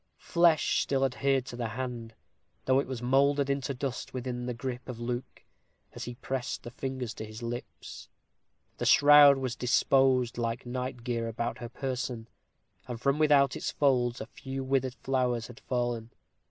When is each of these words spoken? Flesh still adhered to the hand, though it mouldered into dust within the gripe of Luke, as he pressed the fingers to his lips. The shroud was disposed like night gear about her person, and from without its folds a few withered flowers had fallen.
Flesh 0.17 0.79
still 0.81 1.05
adhered 1.05 1.45
to 1.45 1.55
the 1.55 1.67
hand, 1.67 2.15
though 2.65 2.79
it 2.79 3.03
mouldered 3.03 3.51
into 3.51 3.71
dust 3.71 4.15
within 4.15 4.47
the 4.47 4.53
gripe 4.55 4.89
of 4.89 4.99
Luke, 4.99 5.43
as 5.93 6.05
he 6.05 6.15
pressed 6.15 6.63
the 6.63 6.71
fingers 6.71 7.13
to 7.13 7.23
his 7.23 7.43
lips. 7.43 8.09
The 8.79 8.87
shroud 8.87 9.37
was 9.37 9.55
disposed 9.55 10.39
like 10.39 10.65
night 10.65 11.03
gear 11.03 11.27
about 11.27 11.59
her 11.59 11.69
person, 11.69 12.27
and 12.87 12.99
from 12.99 13.19
without 13.19 13.55
its 13.55 13.69
folds 13.69 14.19
a 14.19 14.25
few 14.25 14.63
withered 14.63 14.95
flowers 14.95 15.45
had 15.45 15.59
fallen. 15.59 16.09